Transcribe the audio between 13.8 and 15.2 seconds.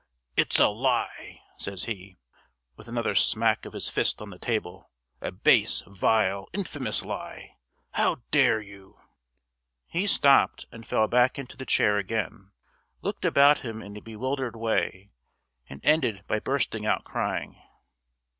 in a bewildered way,